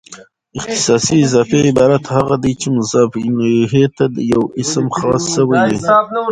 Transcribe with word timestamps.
اختصاصي 0.57 1.15
اضافي 1.25 1.57
عبارت 1.69 2.03
هغه 2.17 2.35
دئ، 2.43 2.53
چي 2.61 2.67
مضاف 2.77 3.11
الیه 3.27 3.85
ته 3.97 4.05
یو 4.33 4.43
اسم 4.61 4.85
خاص 4.97 5.23
سوی 5.35 5.57
يي. 5.69 5.77